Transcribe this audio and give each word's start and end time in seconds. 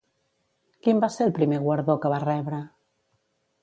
Quin 0.87 1.03
va 1.05 1.11
ser 1.17 1.27
el 1.27 1.35
primer 1.41 1.61
guardó 1.69 1.99
que 2.07 2.15
va 2.17 2.23
rebre? 2.29 2.67